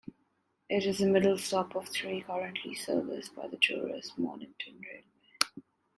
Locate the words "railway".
4.81-5.61